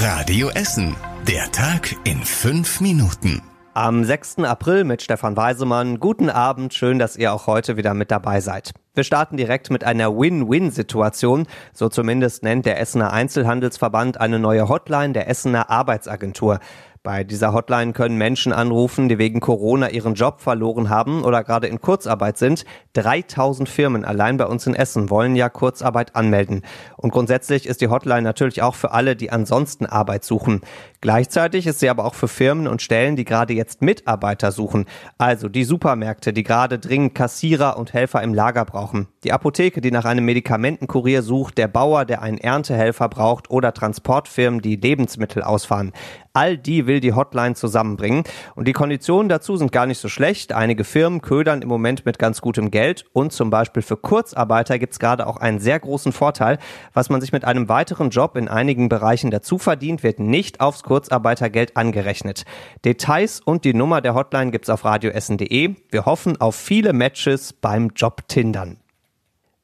Radio 0.00 0.48
Essen. 0.50 0.94
Der 1.26 1.50
Tag 1.50 1.92
in 2.04 2.22
fünf 2.22 2.80
Minuten. 2.80 3.42
Am 3.74 4.04
6. 4.04 4.38
April 4.44 4.84
mit 4.84 5.02
Stefan 5.02 5.36
Weisemann. 5.36 5.98
Guten 5.98 6.30
Abend, 6.30 6.72
schön, 6.72 7.00
dass 7.00 7.16
ihr 7.16 7.32
auch 7.32 7.48
heute 7.48 7.76
wieder 7.76 7.94
mit 7.94 8.12
dabei 8.12 8.40
seid. 8.40 8.70
Wir 8.94 9.02
starten 9.02 9.36
direkt 9.36 9.72
mit 9.72 9.82
einer 9.82 10.16
Win-Win-Situation. 10.16 11.48
So 11.72 11.88
zumindest 11.88 12.44
nennt 12.44 12.64
der 12.64 12.78
Essener 12.78 13.12
Einzelhandelsverband 13.12 14.20
eine 14.20 14.38
neue 14.38 14.68
Hotline 14.68 15.14
der 15.14 15.28
Essener 15.28 15.68
Arbeitsagentur. 15.68 16.60
Bei 17.08 17.24
dieser 17.24 17.54
Hotline 17.54 17.94
können 17.94 18.18
Menschen 18.18 18.52
anrufen, 18.52 19.08
die 19.08 19.16
wegen 19.16 19.40
Corona 19.40 19.88
ihren 19.88 20.12
Job 20.12 20.42
verloren 20.42 20.90
haben 20.90 21.24
oder 21.24 21.42
gerade 21.42 21.66
in 21.66 21.80
Kurzarbeit 21.80 22.36
sind. 22.36 22.66
3000 22.92 23.66
Firmen 23.66 24.04
allein 24.04 24.36
bei 24.36 24.44
uns 24.44 24.66
in 24.66 24.74
Essen 24.74 25.08
wollen 25.08 25.34
ja 25.34 25.48
Kurzarbeit 25.48 26.14
anmelden. 26.14 26.66
Und 26.98 27.10
grundsätzlich 27.10 27.64
ist 27.64 27.80
die 27.80 27.88
Hotline 27.88 28.20
natürlich 28.20 28.60
auch 28.60 28.74
für 28.74 28.90
alle, 28.90 29.16
die 29.16 29.30
ansonsten 29.30 29.86
Arbeit 29.86 30.22
suchen. 30.22 30.60
Gleichzeitig 31.00 31.66
ist 31.66 31.80
sie 31.80 31.88
aber 31.88 32.04
auch 32.04 32.14
für 32.14 32.28
Firmen 32.28 32.66
und 32.66 32.82
Stellen, 32.82 33.16
die 33.16 33.24
gerade 33.24 33.54
jetzt 33.54 33.80
Mitarbeiter 33.80 34.52
suchen. 34.52 34.84
Also 35.16 35.48
die 35.48 35.64
Supermärkte, 35.64 36.34
die 36.34 36.42
gerade 36.42 36.78
dringend 36.78 37.14
Kassierer 37.14 37.78
und 37.78 37.94
Helfer 37.94 38.22
im 38.22 38.34
Lager 38.34 38.66
brauchen. 38.66 39.08
Die 39.24 39.32
Apotheke, 39.32 39.80
die 39.80 39.92
nach 39.92 40.04
einem 40.04 40.26
Medikamentenkurier 40.26 41.22
sucht, 41.22 41.56
der 41.56 41.68
Bauer, 41.68 42.04
der 42.04 42.20
einen 42.20 42.36
Erntehelfer 42.36 43.08
braucht 43.08 43.48
oder 43.50 43.72
Transportfirmen, 43.72 44.60
die 44.60 44.76
Lebensmittel 44.76 45.42
ausfahren. 45.42 45.92
All 46.34 46.56
die 46.56 46.86
will 46.86 46.97
die 47.00 47.12
Hotline 47.12 47.54
zusammenbringen. 47.54 48.24
Und 48.54 48.68
die 48.68 48.72
Konditionen 48.72 49.28
dazu 49.28 49.56
sind 49.56 49.72
gar 49.72 49.86
nicht 49.86 49.98
so 49.98 50.08
schlecht. 50.08 50.52
Einige 50.52 50.84
Firmen 50.84 51.22
ködern 51.22 51.62
im 51.62 51.68
Moment 51.68 52.06
mit 52.06 52.18
ganz 52.18 52.40
gutem 52.40 52.70
Geld. 52.70 53.04
Und 53.12 53.32
zum 53.32 53.50
Beispiel 53.50 53.82
für 53.82 53.96
Kurzarbeiter 53.96 54.78
gibt 54.78 54.92
es 54.94 54.98
gerade 54.98 55.26
auch 55.26 55.36
einen 55.36 55.58
sehr 55.60 55.78
großen 55.78 56.12
Vorteil. 56.12 56.58
Was 56.92 57.10
man 57.10 57.20
sich 57.20 57.32
mit 57.32 57.44
einem 57.44 57.68
weiteren 57.68 58.10
Job 58.10 58.36
in 58.36 58.48
einigen 58.48 58.88
Bereichen 58.88 59.30
dazu 59.30 59.58
verdient, 59.58 60.02
wird 60.02 60.18
nicht 60.18 60.60
aufs 60.60 60.82
Kurzarbeitergeld 60.82 61.76
angerechnet. 61.76 62.44
Details 62.84 63.40
und 63.40 63.64
die 63.64 63.74
Nummer 63.74 64.00
der 64.00 64.14
Hotline 64.14 64.50
gibt's 64.50 64.70
auf 64.70 64.84
radioessen.de. 64.84 65.74
Wir 65.90 66.06
hoffen 66.06 66.40
auf 66.40 66.56
viele 66.56 66.92
Matches 66.92 67.52
beim 67.52 67.90
Job 67.94 68.26
Tindern. 68.28 68.78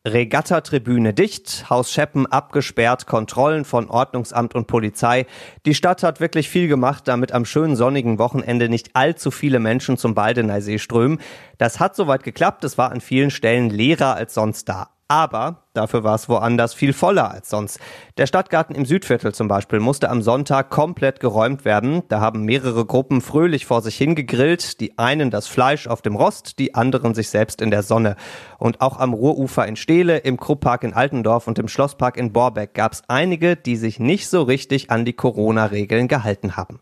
Regattatribüne 0.07 1.15
dicht, 1.15 1.71
Haus 1.71 1.91
Scheppen 1.91 2.27
abgesperrt, 2.27 3.07
Kontrollen 3.07 3.65
von 3.65 3.89
Ordnungsamt 3.89 4.55
und 4.55 4.67
Polizei. 4.67 5.27
Die 5.65 5.75
Stadt 5.75 6.03
hat 6.03 6.21
wirklich 6.21 6.51
viel 6.51 6.69
gemacht, 6.69 7.09
damit 7.09 7.33
am 7.33 7.47
schönen 7.47 7.75
sonnigen 7.75 8.19
Wochenende 8.19 8.69
nicht 8.69 8.95
allzu 8.95 9.31
viele 9.31 9.61
Menschen 9.61 9.97
zum 9.97 10.15
Baldeneysee 10.15 10.79
strömen. 10.79 11.21
Das 11.57 11.81
hat 11.81 11.97
soweit 11.97 12.23
geklappt, 12.23 12.65
es 12.65 12.77
war 12.77 12.93
an 12.93 13.01
vielen 13.01 13.31
Stellen 13.31 13.71
leerer 13.71 14.15
als 14.15 14.35
sonst 14.35 14.69
da. 14.69 14.94
Aber 15.09 15.65
dafür 15.75 16.03
war 16.03 16.15
es 16.15 16.31
woanders 16.31 16.73
viel 16.73 16.95
voller 16.95 17.31
als 17.31 17.51
sonst. 17.51 17.79
Der 18.17 18.27
Stadtgarten 18.27 18.75
im 18.75 18.87
Südviertel 18.87 19.35
zum 19.35 19.49
Beispiel 19.49 19.79
musste 19.79 20.09
am 20.09 20.23
Sonntag 20.23 20.71
komplett 20.71 21.21
geräumt 21.21 21.67
werden. 21.67 22.03
Da 22.09 22.21
haben 22.21 22.45
mehrere 22.45 22.87
Gruppen 22.87 23.21
fröhlich 23.21 23.67
vor 23.67 23.83
sich 23.83 23.97
hingegrillt. 23.97 24.81
Die 24.81 24.99
einen 24.99 25.31
das 25.31 25.47
Fleisch 25.47 25.87
auf 25.87 26.01
dem 26.01 26.17
Rost, 26.17 26.59
die 26.59 26.75
anderen 26.75 27.15
sich 27.15 27.29
selbst 27.29 27.61
in 27.61 27.71
der 27.71 27.83
Sonne. 27.83 28.17
Und 28.59 28.81
auch 28.81 28.99
am 28.99 29.13
Ruhrufer 29.13 29.67
in 29.67 29.77
Steele, 29.77 30.19
im 30.19 30.39
Krupppark 30.39 30.85
in 30.85 30.95
Altendorf 30.95 31.49
und 31.49 31.59
im 31.59 31.69
Schlosspark 31.69 32.17
in 32.17 32.33
Borbeck 32.33 32.73
gab 32.73 32.95
es 32.95 33.03
einige, 33.07 33.57
die 33.57 33.77
sich 33.77 34.01
nicht 34.01 34.29
so 34.29 34.43
richtig 34.43 34.91
an 34.91 35.05
die 35.05 35.13
Corona-Regeln 35.13 36.09
gehalten 36.09 36.57
haben. 36.57 36.81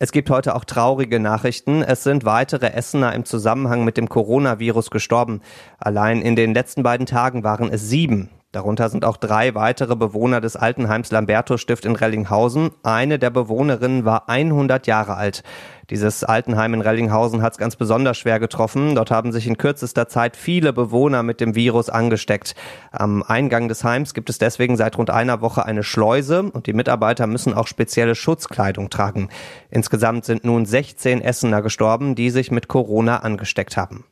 Es 0.00 0.12
gibt 0.12 0.30
heute 0.30 0.54
auch 0.54 0.64
traurige 0.64 1.18
Nachrichten. 1.18 1.82
Es 1.82 2.04
sind 2.04 2.24
weitere 2.24 2.72
Essener 2.72 3.16
im 3.16 3.24
Zusammenhang 3.24 3.84
mit 3.84 3.96
dem 3.96 4.08
Coronavirus 4.08 4.90
gestorben. 4.90 5.40
Allein 5.78 6.22
in 6.22 6.36
den 6.36 6.54
letzten 6.54 6.84
beiden 6.84 7.04
Tagen 7.04 7.42
waren 7.42 7.68
es 7.68 7.88
sieben. 7.88 8.30
Darunter 8.52 8.90
sind 8.90 9.04
auch 9.04 9.16
drei 9.16 9.56
weitere 9.56 9.96
Bewohner 9.96 10.40
des 10.40 10.54
Altenheims 10.54 11.10
Lambertus 11.10 11.60
Stift 11.60 11.84
in 11.84 11.96
Rellinghausen. 11.96 12.70
Eine 12.84 13.18
der 13.18 13.30
Bewohnerinnen 13.30 14.04
war 14.04 14.28
100 14.28 14.86
Jahre 14.86 15.16
alt. 15.16 15.42
Dieses 15.90 16.22
Altenheim 16.22 16.74
in 16.74 16.82
Rellinghausen 16.82 17.40
hat 17.40 17.52
es 17.52 17.58
ganz 17.58 17.74
besonders 17.74 18.18
schwer 18.18 18.38
getroffen. 18.38 18.94
Dort 18.94 19.10
haben 19.10 19.32
sich 19.32 19.46
in 19.46 19.56
kürzester 19.56 20.06
Zeit 20.06 20.36
viele 20.36 20.74
Bewohner 20.74 21.22
mit 21.22 21.40
dem 21.40 21.54
Virus 21.54 21.88
angesteckt. 21.88 22.54
Am 22.92 23.22
Eingang 23.22 23.68
des 23.68 23.84
Heims 23.84 24.12
gibt 24.12 24.28
es 24.28 24.36
deswegen 24.36 24.76
seit 24.76 24.98
rund 24.98 25.08
einer 25.08 25.40
Woche 25.40 25.64
eine 25.64 25.82
Schleuse 25.82 26.42
und 26.42 26.66
die 26.66 26.74
Mitarbeiter 26.74 27.26
müssen 27.26 27.54
auch 27.54 27.66
spezielle 27.66 28.14
Schutzkleidung 28.14 28.90
tragen. 28.90 29.30
Insgesamt 29.70 30.26
sind 30.26 30.44
nun 30.44 30.66
16 30.66 31.22
Essener 31.22 31.62
gestorben, 31.62 32.14
die 32.14 32.28
sich 32.28 32.50
mit 32.50 32.68
Corona 32.68 33.20
angesteckt 33.20 33.78
haben 33.78 34.04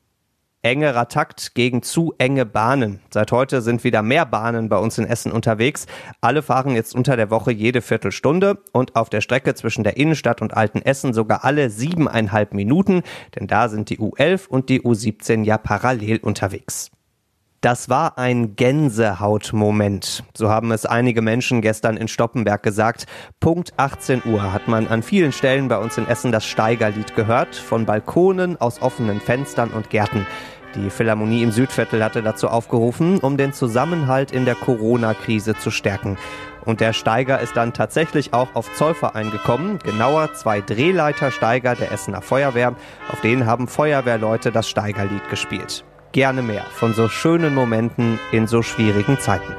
engerer 0.62 1.08
Takt 1.08 1.54
gegen 1.54 1.82
zu 1.82 2.14
enge 2.18 2.46
Bahnen. 2.46 3.00
Seit 3.10 3.30
heute 3.32 3.62
sind 3.62 3.84
wieder 3.84 4.02
mehr 4.02 4.26
Bahnen 4.26 4.68
bei 4.68 4.78
uns 4.78 4.98
in 4.98 5.06
Essen 5.06 5.32
unterwegs. 5.32 5.86
Alle 6.20 6.42
fahren 6.42 6.74
jetzt 6.74 6.94
unter 6.94 7.16
der 7.16 7.30
Woche 7.30 7.52
jede 7.52 7.82
Viertelstunde 7.82 8.58
und 8.72 8.96
auf 8.96 9.08
der 9.10 9.20
Strecke 9.20 9.54
zwischen 9.54 9.84
der 9.84 9.96
Innenstadt 9.96 10.42
und 10.42 10.56
Altenessen 10.56 11.14
sogar 11.14 11.44
alle 11.44 11.70
siebeneinhalb 11.70 12.54
Minuten, 12.54 13.02
denn 13.34 13.46
da 13.46 13.68
sind 13.68 13.90
die 13.90 13.98
U11 13.98 14.48
und 14.48 14.68
die 14.68 14.82
U17 14.82 15.44
ja 15.44 15.58
parallel 15.58 16.18
unterwegs. 16.18 16.90
Das 17.66 17.88
war 17.88 18.16
ein 18.16 18.54
Gänsehautmoment. 18.54 20.22
So 20.36 20.48
haben 20.50 20.70
es 20.70 20.86
einige 20.86 21.20
Menschen 21.20 21.62
gestern 21.62 21.96
in 21.96 22.06
Stoppenberg 22.06 22.62
gesagt. 22.62 23.06
Punkt 23.40 23.72
18 23.76 24.22
Uhr 24.24 24.52
hat 24.52 24.68
man 24.68 24.86
an 24.86 25.02
vielen 25.02 25.32
Stellen 25.32 25.66
bei 25.66 25.76
uns 25.76 25.98
in 25.98 26.06
Essen 26.06 26.30
das 26.30 26.46
Steigerlied 26.46 27.16
gehört. 27.16 27.56
Von 27.56 27.84
Balkonen, 27.84 28.56
aus 28.60 28.80
offenen 28.80 29.20
Fenstern 29.20 29.70
und 29.70 29.90
Gärten. 29.90 30.28
Die 30.76 30.90
Philharmonie 30.90 31.42
im 31.42 31.50
Südviertel 31.50 32.04
hatte 32.04 32.22
dazu 32.22 32.46
aufgerufen, 32.46 33.18
um 33.18 33.36
den 33.36 33.52
Zusammenhalt 33.52 34.30
in 34.30 34.44
der 34.44 34.54
Corona-Krise 34.54 35.56
zu 35.56 35.72
stärken. 35.72 36.18
Und 36.64 36.80
der 36.80 36.92
Steiger 36.92 37.40
ist 37.40 37.56
dann 37.56 37.72
tatsächlich 37.72 38.32
auch 38.32 38.54
auf 38.54 38.72
Zollverein 38.74 39.32
gekommen, 39.32 39.80
genauer 39.82 40.32
zwei 40.34 40.60
Drehleitersteiger 40.60 41.74
der 41.74 41.90
Essener 41.90 42.22
Feuerwehr. 42.22 42.76
Auf 43.10 43.22
denen 43.22 43.44
haben 43.44 43.66
Feuerwehrleute 43.66 44.52
das 44.52 44.68
Steigerlied 44.68 45.28
gespielt. 45.30 45.84
Gerne 46.12 46.42
mehr 46.42 46.64
von 46.72 46.94
so 46.94 47.08
schönen 47.08 47.54
Momenten 47.54 48.18
in 48.32 48.46
so 48.46 48.62
schwierigen 48.62 49.18
Zeiten. 49.18 49.52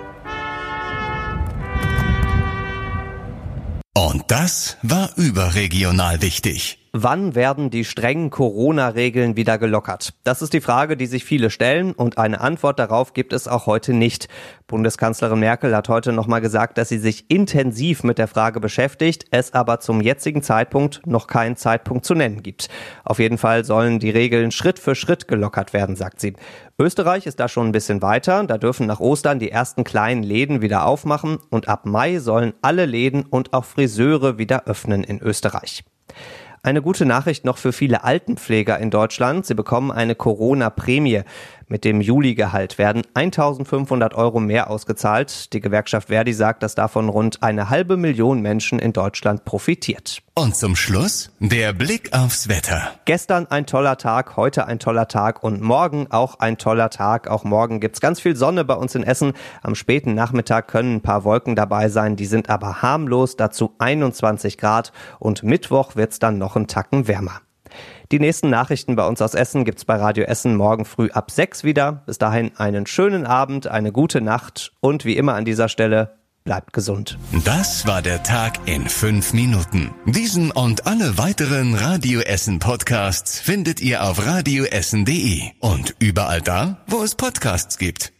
Und 3.93 4.23
das 4.27 4.77
war 4.83 5.09
überregional 5.15 6.21
wichtig. 6.21 6.86
Wann 6.93 7.35
werden 7.35 7.69
die 7.69 7.83
strengen 7.83 8.29
Corona-Regeln 8.29 9.35
wieder 9.35 9.57
gelockert? 9.57 10.13
Das 10.23 10.41
ist 10.41 10.53
die 10.53 10.61
Frage, 10.61 10.95
die 10.95 11.05
sich 11.05 11.25
viele 11.25 11.49
stellen 11.49 11.91
und 11.91 12.17
eine 12.17 12.39
Antwort 12.39 12.79
darauf 12.79 13.13
gibt 13.13 13.33
es 13.33 13.47
auch 13.47 13.65
heute 13.65 13.93
nicht. 13.93 14.29
Bundeskanzlerin 14.67 15.39
Merkel 15.39 15.75
hat 15.75 15.89
heute 15.89 16.13
nochmal 16.13 16.39
gesagt, 16.39 16.77
dass 16.77 16.89
sie 16.89 16.97
sich 16.97 17.29
intensiv 17.29 18.03
mit 18.03 18.17
der 18.17 18.27
Frage 18.27 18.59
beschäftigt, 18.59 19.25
es 19.31 19.53
aber 19.53 19.79
zum 19.81 19.99
jetzigen 19.99 20.41
Zeitpunkt 20.43 21.05
noch 21.05 21.27
keinen 21.27 21.57
Zeitpunkt 21.57 22.05
zu 22.05 22.15
nennen 22.15 22.41
gibt. 22.41 22.69
Auf 23.03 23.19
jeden 23.19 23.37
Fall 23.37 23.65
sollen 23.65 23.99
die 23.99 24.09
Regeln 24.09 24.51
Schritt 24.51 24.79
für 24.79 24.95
Schritt 24.95 25.27
gelockert 25.27 25.73
werden, 25.73 25.95
sagt 25.95 26.21
sie. 26.21 26.33
Österreich 26.79 27.25
ist 27.25 27.39
da 27.39 27.49
schon 27.49 27.67
ein 27.67 27.71
bisschen 27.73 28.01
weiter. 28.01 28.43
Da 28.45 28.57
dürfen 28.57 28.87
nach 28.87 28.99
Ostern 28.99 29.39
die 29.39 29.51
ersten 29.51 29.83
kleinen 29.83 30.23
Läden 30.23 30.61
wieder 30.61 30.85
aufmachen 30.85 31.39
und 31.49 31.67
ab 31.67 31.85
Mai 31.85 32.19
sollen 32.19 32.53
alle 32.61 32.85
Läden 32.85 33.23
und 33.23 33.53
auch 33.53 33.65
Friseure 33.65 34.37
wieder 34.37 34.67
öffnen 34.67 35.03
in 35.03 35.21
Österreich. 35.21 35.83
Eine 36.63 36.81
gute 36.81 37.05
Nachricht 37.05 37.45
noch 37.45 37.57
für 37.57 37.71
viele 37.71 38.03
Altenpfleger 38.03 38.77
in 38.79 38.89
Deutschland. 38.89 39.45
Sie 39.45 39.53
bekommen 39.53 39.91
eine 39.91 40.15
Corona-Prämie. 40.15 41.21
Mit 41.69 41.83
dem 41.83 41.99
Juli-Gehalt 41.99 42.77
werden 42.77 43.01
1500 43.13 44.13
Euro 44.13 44.39
mehr 44.39 44.69
ausgezahlt. 44.69 45.51
Die 45.51 45.59
Gewerkschaft 45.59 46.07
Verdi 46.07 46.31
sagt, 46.31 46.63
dass 46.63 46.75
davon 46.75 47.09
rund 47.09 47.43
eine 47.43 47.69
halbe 47.69 47.97
Million 47.97 48.41
Menschen 48.41 48.79
in 48.79 48.93
Deutschland 48.93 49.43
profitiert. 49.43 50.21
Und 50.33 50.55
zum 50.55 50.77
Schluss 50.77 51.29
der 51.39 51.73
Blick 51.73 52.13
aufs 52.13 52.47
Wetter. 52.47 52.91
Gestern 53.03 53.47
ein 53.47 53.65
toller 53.65 53.97
Tag, 53.97 54.37
heute 54.37 54.65
ein 54.65 54.79
toller 54.79 55.09
Tag 55.09 55.43
und 55.43 55.61
morgen 55.61 56.07
auch 56.09 56.39
ein 56.39 56.57
toller 56.57 56.89
Tag. 56.89 57.27
Auch 57.27 57.43
morgen 57.43 57.81
gibt's 57.81 57.99
ganz 57.99 58.21
viel 58.21 58.37
Sonne 58.37 58.63
bei 58.63 58.75
uns 58.75 58.95
in 58.95 59.03
Essen. 59.03 59.33
Am 59.61 59.75
späten 59.75 60.13
Nachmittag 60.13 60.69
können 60.69 60.95
ein 60.95 61.01
paar 61.01 61.25
Wolken 61.25 61.57
dabei 61.57 61.89
sein, 61.89 62.15
die 62.15 62.27
sind 62.27 62.49
aber 62.49 62.81
harmlos, 62.81 63.35
dazu 63.35 63.73
21 63.79 64.57
Grad 64.57 64.93
und 65.19 65.43
Mittwoch 65.43 65.97
wird's 65.97 66.19
dann 66.19 66.37
noch 66.37 66.55
einen 66.55 66.67
Tacken 66.67 67.09
wärmer. 67.09 67.41
Die 68.11 68.19
nächsten 68.19 68.49
Nachrichten 68.49 68.95
bei 68.95 69.05
uns 69.05 69.21
aus 69.21 69.33
Essen 69.33 69.65
gibt's 69.65 69.83
bei 69.83 69.97
Radio 69.97 70.23
Essen 70.23 70.55
morgen 70.55 70.85
früh 70.85 71.09
ab 71.11 71.29
sechs 71.29 71.65
wieder. 71.65 72.03
Bis 72.05 72.17
dahin 72.17 72.51
einen 72.55 72.87
schönen 72.87 73.25
Abend, 73.25 73.67
eine 73.67 73.91
gute 73.91 74.21
Nacht 74.21 74.71
und 74.79 75.03
wie 75.03 75.17
immer 75.17 75.35
an 75.35 75.43
dieser 75.43 75.67
Stelle 75.67 76.17
bleibt 76.45 76.71
gesund. 76.71 77.17
Das 77.43 77.85
war 77.85 78.01
der 78.01 78.23
Tag 78.23 78.59
in 78.65 78.87
fünf 78.87 79.33
Minuten. 79.33 79.91
Diesen 80.05 80.51
und 80.51 80.87
alle 80.87 81.17
weiteren 81.17 81.75
Radio 81.75 82.21
Essen 82.21 82.59
Podcasts 82.59 83.39
findet 83.39 83.81
ihr 83.81 84.03
auf 84.03 84.25
radioessen.de 84.25 85.41
und 85.59 85.95
überall 85.99 86.41
da, 86.41 86.77
wo 86.87 87.03
es 87.03 87.15
Podcasts 87.15 87.77
gibt. 87.77 88.13